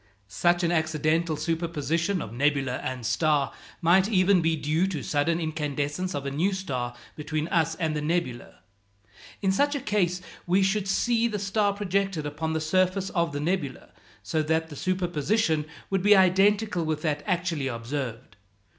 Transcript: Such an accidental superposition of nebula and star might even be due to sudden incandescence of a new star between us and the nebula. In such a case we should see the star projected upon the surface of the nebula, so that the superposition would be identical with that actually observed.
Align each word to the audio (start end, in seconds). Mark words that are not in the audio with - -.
Such 0.27 0.63
an 0.63 0.71
accidental 0.71 1.37
superposition 1.37 2.23
of 2.23 2.33
nebula 2.33 2.77
and 2.77 3.05
star 3.05 3.53
might 3.83 4.09
even 4.09 4.41
be 4.41 4.55
due 4.55 4.87
to 4.87 5.03
sudden 5.03 5.39
incandescence 5.39 6.15
of 6.15 6.25
a 6.25 6.31
new 6.31 6.53
star 6.53 6.95
between 7.15 7.47
us 7.49 7.75
and 7.75 7.95
the 7.95 8.01
nebula. 8.01 8.61
In 9.43 9.51
such 9.51 9.75
a 9.75 9.79
case 9.79 10.19
we 10.47 10.63
should 10.63 10.87
see 10.87 11.27
the 11.27 11.37
star 11.37 11.71
projected 11.73 12.25
upon 12.25 12.53
the 12.53 12.59
surface 12.61 13.11
of 13.11 13.31
the 13.31 13.39
nebula, 13.39 13.89
so 14.23 14.41
that 14.41 14.69
the 14.69 14.75
superposition 14.75 15.65
would 15.91 16.01
be 16.01 16.15
identical 16.15 16.83
with 16.83 17.03
that 17.03 17.21
actually 17.27 17.67
observed. 17.67 18.37